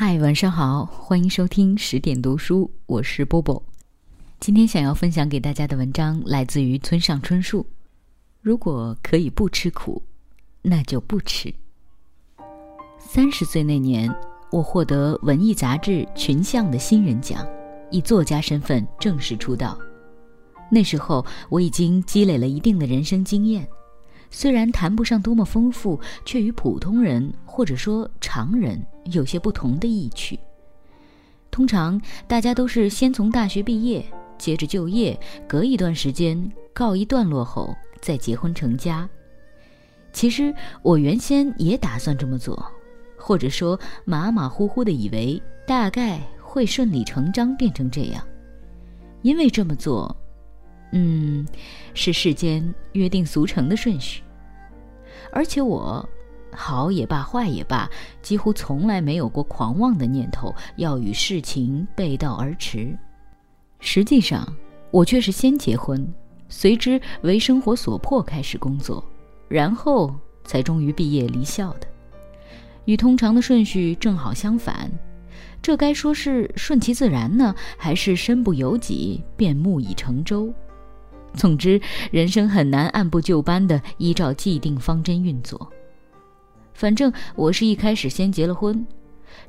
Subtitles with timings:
[0.00, 3.60] 嗨，晚上好，欢迎收听十点读书，我是波波。
[4.38, 7.66] 今天想要分享给大家的文章来自于村上春树。
[8.40, 10.00] 如果可以不吃苦，
[10.62, 11.52] 那就不吃。
[12.96, 14.08] 三十岁那年，
[14.52, 17.44] 我获得文艺杂志群像的新人奖，
[17.90, 19.76] 以作家身份正式出道。
[20.70, 23.68] 那时候，我已经积累了一定的人生经验。
[24.30, 30.38] 虽然谈不上多么丰富，却与普通人或者说常人有些不同的意趣。
[31.50, 34.04] 通常大家都是先从大学毕业，
[34.36, 39.08] 接着就业，隔一段时间告一段落后再结婚成家。
[40.12, 42.64] 其实我原先也打算这么做，
[43.16, 48.24] 或者说马马虎虎的以为大概会顺理成章变成这样，
[49.22, 50.14] 因为这么做。
[50.92, 51.46] 嗯，
[51.94, 54.22] 是世间约定俗成的顺序。
[55.30, 56.08] 而且我，
[56.52, 57.88] 好也罢，坏也罢，
[58.22, 62.96] 几乎从来没有过狂妄的念头，要与事情背道而驰。
[63.80, 64.46] 实际上，
[64.90, 66.06] 我却是先结婚，
[66.48, 69.04] 随之为生活所迫开始工作，
[69.48, 70.14] 然后
[70.44, 71.86] 才终于毕业离校的。
[72.86, 74.90] 与通常的顺序正好相反，
[75.60, 80.50] 这该说是顺其自然呢，还是身不由己便木已成舟？
[81.34, 85.70] 总之，人生很难按部就班地依照既定方针运作。
[86.74, 88.86] 反正我是一开始先结了婚，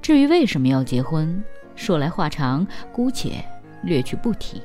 [0.02, 1.44] 至于为什么要结婚，
[1.76, 3.44] 说来话长，姑且
[3.84, 4.62] 略去不提。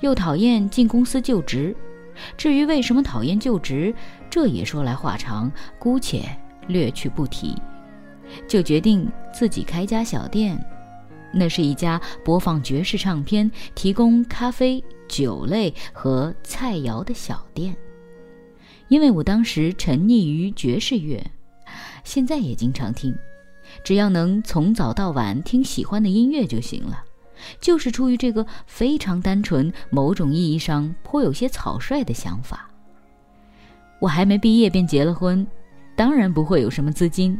[0.00, 1.74] 又讨厌进公司就职，
[2.36, 3.94] 至于为什么讨厌就职，
[4.30, 6.22] 这也说来话长，姑且
[6.68, 7.54] 略去不提。
[8.48, 10.58] 就决定自己开家小店，
[11.32, 14.82] 那是一家播放爵士唱片、提供咖啡。
[15.08, 17.76] 酒类和菜肴的小店，
[18.88, 21.24] 因为我当时沉溺于爵士乐，
[22.04, 23.16] 现在也经常听，
[23.82, 27.04] 只要能从早到晚听喜欢的音乐就行了。
[27.60, 32.70] 就是出于这个非常单纯、某种意义上颇有些草率的想法，
[33.98, 35.46] 我还没毕业便结了婚，
[35.96, 37.38] 当然不会有什么资金。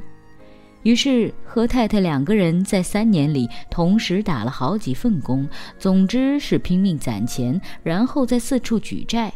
[0.84, 9.32] 于是和太太两个人在三年里同时打了好几份工，总之是拼命攒钱，然后再四处举债，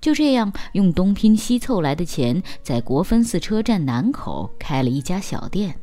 [0.00, 5.74] 就这样用东拼西凑来的钱，在国分寺车站南口开了一家小店。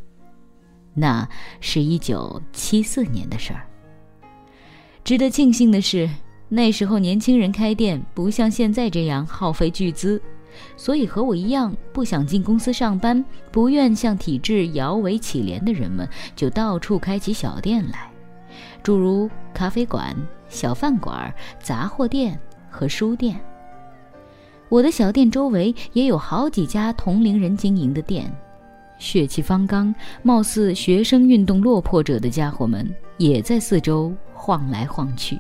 [0.94, 1.28] 那
[1.60, 3.66] 是一九七四年的事儿。
[5.04, 6.08] 值得庆幸的是，
[6.50, 10.22] 那时候年轻人开店不像现在这样耗费巨资。
[10.76, 18.10] 所以和我一样不想进公司上班、不愿向体制摇尾乞怜的人们，就到处开起小店来，
[18.82, 20.16] 诸如咖啡馆、
[20.50, 23.40] 小饭馆、杂货店和书店。
[24.70, 28.32] 我的小店周围也有好几家同龄人经营的店，
[28.98, 29.94] 血气方刚、
[30.24, 32.88] 貌似学生运动落魄者的家伙们
[33.18, 35.38] 也在四周晃来晃去。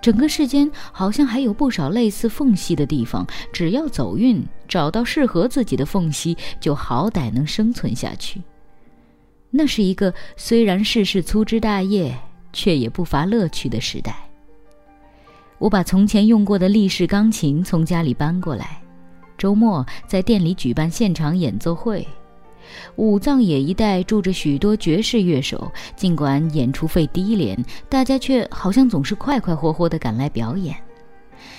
[0.00, 8.40] 整个世间好像还有不少类似缝隙的地方，只要走运，找到适合自己的缝隙，就好歹能生存下去。
[9.50, 12.16] 那是一个虽然世事粗枝大叶，
[12.52, 14.14] 却也不乏乐趣的时代。
[15.58, 18.80] 我把从前用过的立式钢琴从家里搬过来，
[19.36, 22.06] 周末在店里举办现场演奏会。
[22.96, 30.74] 武藏野一带住着许多爵士乐手，尽管演出费低廉，大家却好像总是快快活活地赶来表演。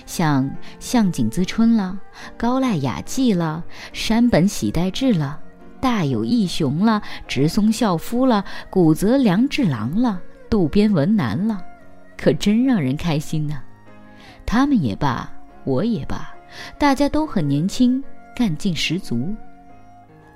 [0.06, 0.50] 像
[0.80, 1.98] 向井资春了，
[2.38, 5.40] 高濑雅纪了，山本喜代志了，
[5.80, 10.20] 大友义雄了，直松孝夫了，古泽良治郎了，
[10.50, 11.64] 渡边文男了，
[12.18, 13.62] 可真让人开心呢。
[14.46, 15.32] 他们也罢，
[15.64, 16.34] 我也罢，
[16.78, 18.04] 大家都很年轻，
[18.36, 19.34] 干劲十足。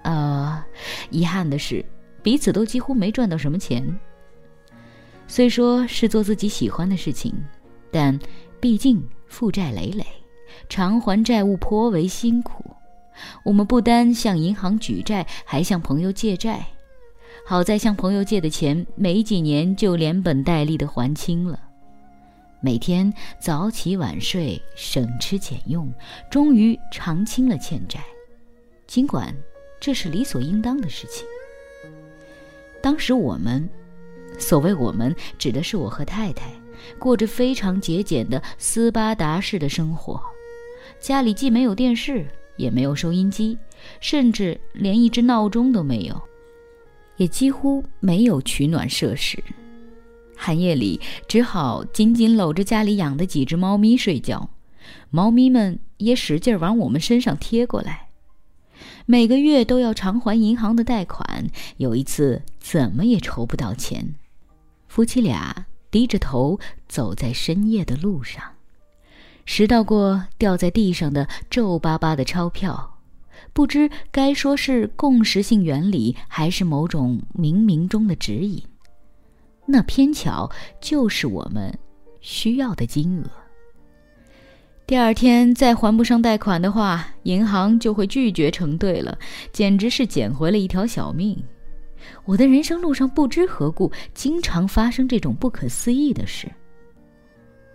[0.04, 0.64] 呃，
[1.10, 1.84] 遗憾的是，
[2.22, 4.00] 彼此都几乎没赚到什么钱。
[5.28, 7.34] 虽说是做自己喜欢的事情，
[7.90, 8.20] 但
[8.60, 10.06] 毕竟负债累累，
[10.70, 12.64] 偿还债务颇为辛苦。
[13.44, 16.66] 我们不单向银行举债，还向朋友借债。
[17.46, 21.60] 好在向朋友借的钱没几年就连本带利的还清了。
[22.62, 25.92] 每天早起晚睡，省吃俭用，
[26.30, 28.00] 终于偿清了欠债。
[28.86, 29.34] 尽管。
[29.84, 31.26] 这是理所应当的事情。
[32.82, 33.70] 当时我们，
[34.40, 36.50] 所谓我们，指的是我和太太，
[36.98, 40.18] 过着非常节俭的斯巴达式的生活。
[41.02, 42.26] 家里既没有电视，
[42.56, 43.58] 也没有收音机，
[44.00, 46.22] 甚至连一只闹钟都没有，
[47.18, 49.38] 也几乎没有取暖设施。
[50.34, 50.98] 寒夜里，
[51.28, 54.50] 只好紧紧搂着家里养的几只猫咪睡觉，
[55.10, 58.03] 猫咪们也使劲往我们身上贴过来。
[59.06, 61.48] 每个月都要偿还银行的贷款，
[61.78, 64.16] 有一次怎么也筹不到钱。
[64.88, 68.44] 夫妻俩低着头走在深夜的路上，
[69.46, 73.00] 拾到过掉在地上的皱巴巴的钞票，
[73.54, 78.64] 不知该说是共识性原理，还是某种冥冥中的指引。
[79.66, 80.52] 那偏巧
[80.82, 81.78] 就是我们
[82.22, 83.43] 需要的金额。
[84.86, 89.18] 第二天再还不上贷款的话，银行就会拒绝承兑了，
[89.54, 91.42] 简直是捡回了一条小命。
[92.26, 96.52] 我的人生路上不知何故经常发生这种不可思议的事。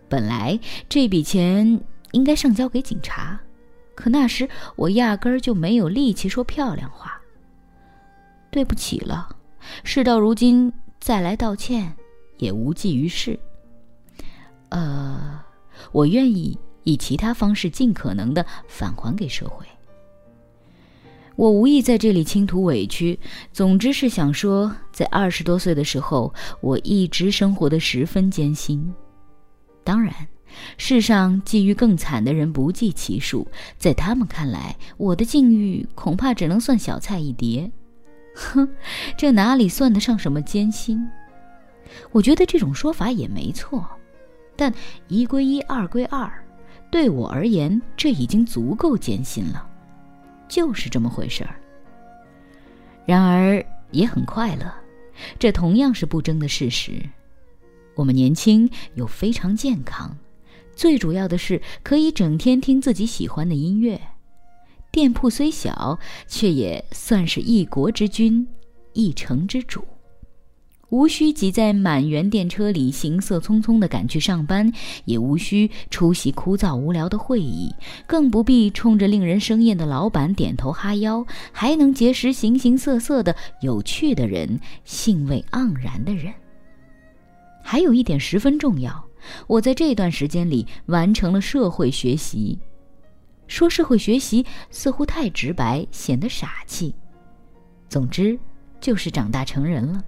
[0.07, 1.81] 本来这笔钱
[2.13, 3.41] 应该上交给警察，
[3.95, 4.47] 可那时
[4.77, 7.19] 我压根儿就没有力气说漂亮话。
[8.51, 9.29] 对不起了，
[9.83, 10.71] 事到如今
[11.01, 11.95] 再来道歉
[12.37, 13.39] 也无济于事。
[14.69, 15.41] 呃，
[15.91, 16.57] 我愿意。
[16.89, 19.67] 以其他方式尽可能的返还给社会。
[21.37, 23.21] 我无意在这里倾吐委屈，
[23.53, 26.33] 总之是想说，在二十多岁的时候，
[26.63, 28.93] 我一直生活的十分艰辛。
[29.85, 30.15] 当然，
[30.79, 33.47] 世上际遇更惨的人不计其数，
[33.77, 37.71] 在他们看来，我的境遇恐怕只能算小菜一碟。
[38.35, 38.67] 哼，
[39.15, 41.07] 这哪里算得上什么艰辛？
[42.13, 43.87] 我觉得这种说法也没错，
[44.57, 44.73] 但
[45.07, 46.33] 一归一，二归二。
[46.91, 49.69] 对我而言，这已经足够艰辛了，
[50.49, 51.55] 就是这么回事儿。
[53.05, 54.73] 然而也很快乐，
[55.39, 57.01] 这同样是不争的事实。
[57.95, 60.17] 我们年轻又非常健康，
[60.75, 64.01] 最主要的是可以整天听自己喜欢的音乐。
[64.91, 68.47] 店铺虽小，却也算是一国之君，
[68.95, 69.85] 一城之主。
[70.91, 74.73] 无需挤在满员电车里行色匆匆地赶去上班，
[75.05, 77.75] 也无需出席枯燥无聊的会议，
[78.07, 86.33] 更不必冲着令人生厌的老板点头哈腰，还能结识形形色色的有趣的人、兴味盎然的人。
[87.63, 89.05] 还有一点十分重要，
[89.47, 92.59] 我在这段时间里完成了社会学习。
[93.47, 96.95] 说社会学习似乎太直白，显得傻气。
[97.91, 98.39] 总之，
[98.81, 100.03] 就是长大成人了。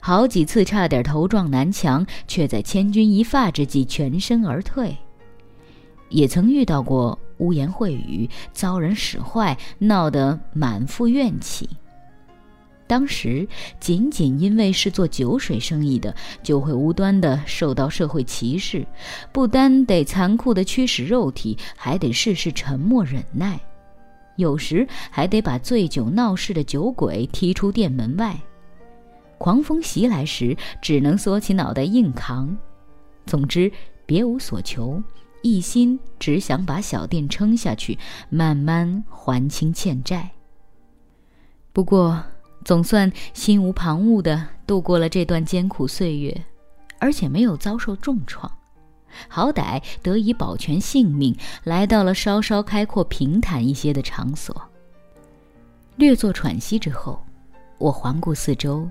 [0.00, 4.96] 好几次差点头撞南墙，却在千钧一发之际全身而退。
[6.10, 11.68] 也曾遇到过污言秽语，遭人使坏，闹得满腹怨气。
[12.86, 13.48] 当时
[13.80, 18.86] 仅仅因为是做酒水生意的，就会无端的受到社会歧视，
[19.32, 23.58] 不单得残酷的驱使肉体，还得事事沉默忍耐，
[24.36, 28.38] 有时还得把醉酒闹事的酒鬼踢出店门外。
[29.38, 32.56] 狂风袭来时，只能缩起脑袋硬扛。
[33.26, 33.70] 总之，
[34.06, 35.02] 别无所求，
[35.42, 37.98] 一心只想把小店撑下去，
[38.28, 40.30] 慢慢还清欠债。
[41.72, 42.22] 不过，
[42.64, 46.44] 总算心无旁骛地度过了这段艰苦岁月，
[46.98, 48.50] 而且没有遭受重创，
[49.28, 54.62] 好歹得以保全性命，来到了稍稍开阔平坦一些的场所。
[55.96, 57.22] 略作喘息之后，
[57.78, 58.88] 我环顾四周。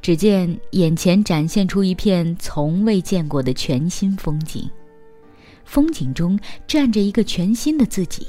[0.00, 4.68] 只见眼前展现出一片从未见过的全新风景，
[5.64, 8.26] 风景中站着一个全新的自己。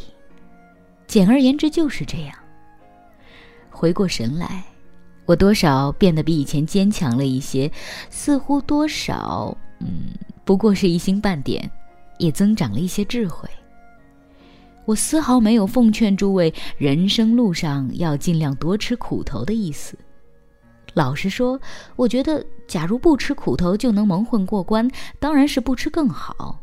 [1.08, 2.36] 简而言之，就是这样。
[3.70, 4.64] 回过神来，
[5.26, 7.72] 我多少变得比以前坚强了一些，
[8.10, 10.14] 似乎多少，嗯，
[10.44, 11.70] 不过是一星半点，
[12.18, 13.50] 也增长了一些智慧。
[14.86, 19.98] 我丝毫没有奉劝诸位人生路上要尽量多吃苦头的意思。
[21.00, 21.58] 老实说，
[21.96, 24.86] 我觉得，假如不吃苦头就能蒙混过关，
[25.18, 26.60] 当然是不吃更好。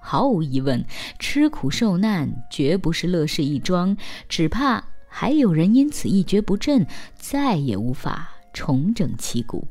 [0.00, 0.84] 毫无疑问，
[1.20, 3.96] 吃苦受难绝不是乐事一桩，
[4.28, 6.84] 只怕还有人因此一蹶不振，
[7.14, 9.64] 再也无法重整旗鼓。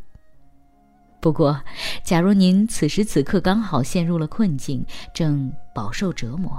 [1.19, 1.61] 不过，
[2.01, 4.81] 假如您此时此刻刚好陷入了困境，
[5.13, 6.57] 正饱受折磨，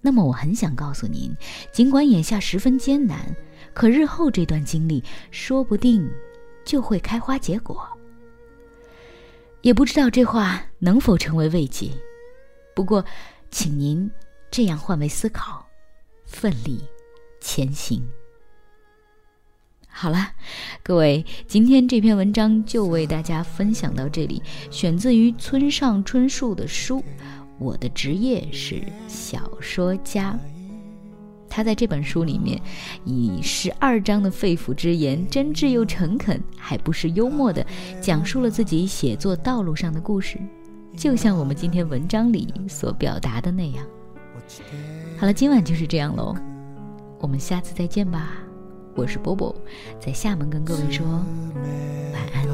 [0.00, 1.34] 那么我很想告诉您，
[1.72, 3.34] 尽管眼下十分艰难，
[3.74, 5.02] 可日后这段经历
[5.32, 6.08] 说不定。
[6.64, 7.86] 就会开花结果。
[9.62, 11.90] 也不知道这话能否成为慰藉，
[12.74, 13.04] 不过，
[13.50, 14.10] 请您
[14.50, 15.64] 这样换位思考，
[16.24, 16.84] 奋力
[17.40, 18.04] 前行。
[19.86, 20.32] 好了，
[20.82, 26.98] 各位，今天这篇文章就为大家分享到这里，选自于村上春树的书
[27.58, 30.32] 《我的职业是小说家》。
[31.52, 32.58] 他在这本书里面，
[33.04, 37.62] 以十二章的肺腑之言，真挚又诚恳，还不失幽默的
[38.00, 40.38] 讲述了自己写作道路上的故事，
[40.96, 43.84] 就像我们今天文章里所表达的那样。
[45.18, 46.34] 好了，今晚就是这样喽，
[47.20, 48.32] 我们下次再见吧。
[48.94, 49.54] 我是波波，
[50.00, 51.22] 在厦门跟各位说晚
[52.32, 52.46] 安。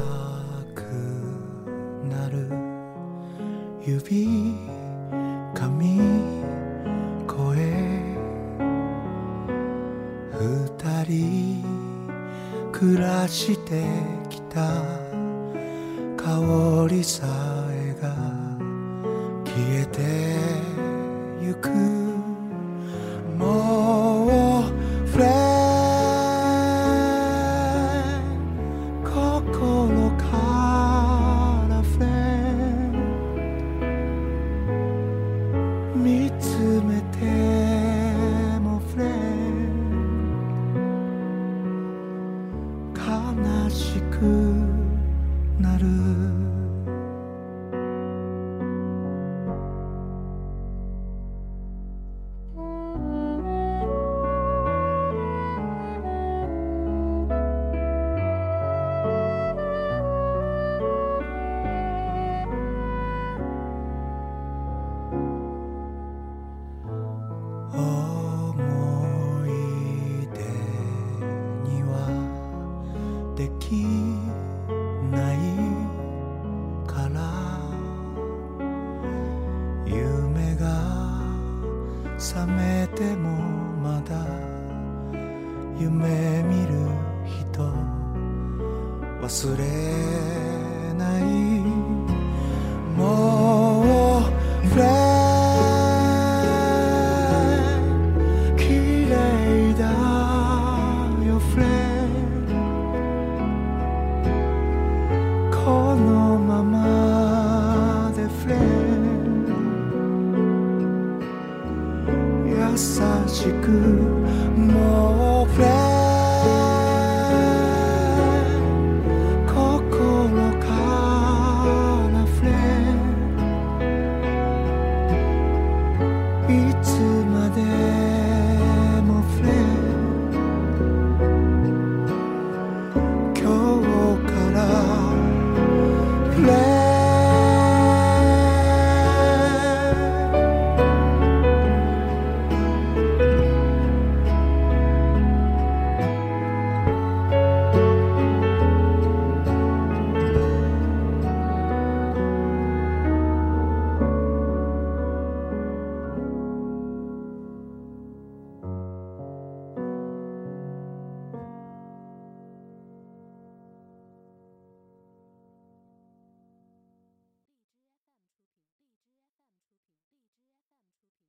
[11.09, 11.63] り
[12.71, 13.83] 暮らして
[14.29, 14.59] きた
[16.15, 17.58] 香りさ